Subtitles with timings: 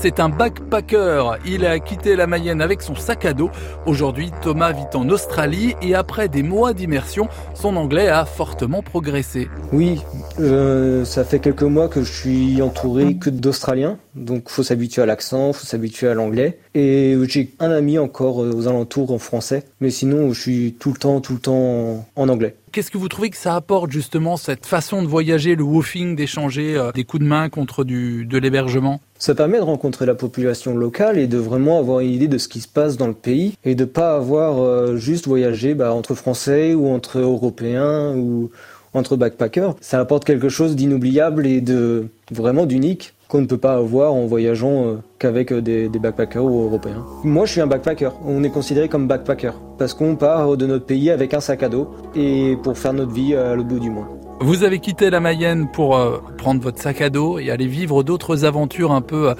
[0.00, 1.38] c'est un backpacker.
[1.46, 3.50] Il a quitté la Mayenne avec son sac à dos.
[3.84, 9.48] Aujourd'hui, Thomas vit en Australie et après des mois d'immersion, son anglais a fortement progressé.
[9.72, 10.00] Oui,
[10.38, 13.98] euh, ça fait quelques mois que je suis entouré que d'Australiens.
[14.14, 16.58] Donc faut s'habituer à l'accent, faut s'habituer à l'anglais.
[16.74, 20.92] Et j'ai un ami encore euh, aux alentours en français, mais sinon je suis tout
[20.92, 22.56] le temps, tout le temps en anglais.
[22.72, 26.76] Qu'est-ce que vous trouvez que ça apporte justement cette façon de voyager, le woofing, d'échanger
[26.76, 29.00] euh, des coups de main contre du, de l'hébergement?
[29.18, 32.46] Ça permet de rencontrer la population locale et de vraiment avoir une idée de ce
[32.46, 36.14] qui se passe dans le pays et de pas avoir euh, juste voyagé bah, entre
[36.14, 38.50] Français ou entre Européens ou
[38.94, 39.74] entre backpackers.
[39.80, 44.26] Ça apporte quelque chose d'inoubliable et de vraiment d'unique qu'on ne peut pas avoir en
[44.26, 47.04] voyageant euh, qu'avec euh, des, backpackers européens.
[47.22, 48.10] Moi, je suis un backpacker.
[48.26, 51.68] On est considéré comme backpacker parce qu'on part de notre pays avec un sac à
[51.68, 54.06] dos et pour faire notre vie à l'autre bout du monde.
[54.42, 58.02] Vous avez quitté la Mayenne pour euh, prendre votre sac à dos et aller vivre
[58.02, 59.34] d'autres aventures un peu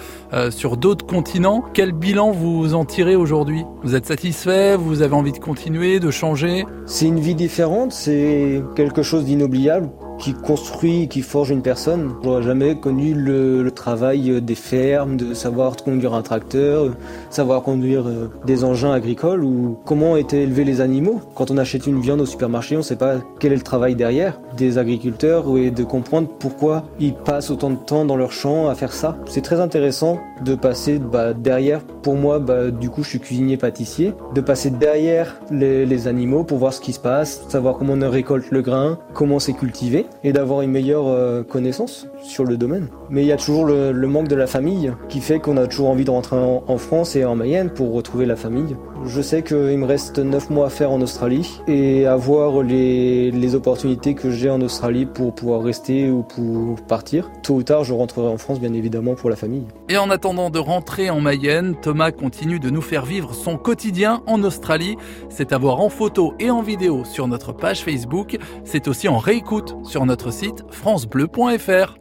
[0.50, 1.64] sur d'autres continents.
[1.72, 3.64] Quel bilan vous en tirez aujourd'hui?
[3.82, 4.77] Vous êtes satisfait?
[4.77, 6.66] Vous avez envie de continuer, de changer?
[6.84, 9.88] C'est une vie différente, c'est quelque chose d'inoubliable
[10.20, 12.12] qui construit, qui forge une personne.
[12.22, 16.90] J'aurais jamais connu le, travail des fermes, de savoir conduire un tracteur,
[17.30, 21.20] savoir conduire euh, des engins agricoles ou comment étaient élevés les animaux.
[21.34, 23.94] Quand on achète une viande au supermarché, on ne sait pas quel est le travail
[23.94, 28.68] derrière des agriculteurs et de comprendre pourquoi ils passent autant de temps dans leur champ
[28.68, 29.16] à faire ça.
[29.26, 31.80] C'est très intéressant de passer bah, derrière.
[32.03, 36.45] Pour moi, bah, du coup, je suis cuisinier pâtissier, de passer derrière les, les animaux
[36.45, 40.06] pour voir ce qui se passe, savoir comment on récolte le grain, comment c'est cultivé
[40.25, 42.89] et d'avoir une meilleure euh, connaissance sur le domaine.
[43.09, 45.91] Mais il y a toujours le, manque de la famille qui fait qu'on a toujours
[45.91, 48.77] envie de rentrer en, France et en Mayenne pour retrouver la famille.
[49.05, 53.55] Je sais qu'il me reste 9 mois à faire en Australie et avoir les, les
[53.55, 57.31] opportunités que j'ai en Australie pour pouvoir rester ou pour partir.
[57.43, 59.65] Tôt ou tard, je rentrerai en France bien évidemment pour la famille.
[59.89, 64.22] Et en attendant de rentrer en Mayenne, Thomas continue de nous faire vivre son quotidien
[64.28, 64.96] en Australie.
[65.28, 68.38] C'est à voir en photo et en vidéo sur notre page Facebook.
[68.65, 72.00] C'est aussi en réécoute sur notre site francebleu.fr.